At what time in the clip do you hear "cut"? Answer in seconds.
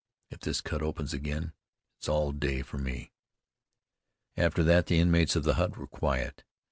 0.61-0.81